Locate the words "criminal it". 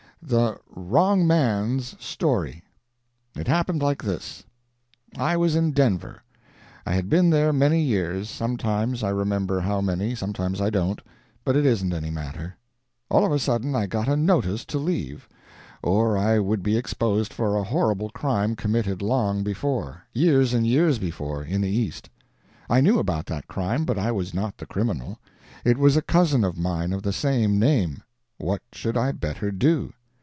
24.67-25.79